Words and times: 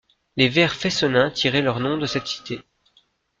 Les 0.35 0.49
vers 0.49 0.73
Fescennins 0.73 1.29
tiraient 1.29 1.61
leur 1.61 1.79
nom 1.79 1.95
de 1.95 2.07
cette 2.07 2.25
cité. 2.25 2.63